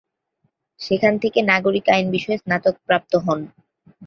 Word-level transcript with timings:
সেখান 0.79 1.13
থেকে 1.17 1.39
নাগরিক 1.41 1.85
আইন 1.89 2.05
বিষয়ে 2.11 2.37
স্নাতক 2.37 2.75
প্রাপ্ত 2.87 3.13
হন। 3.25 3.39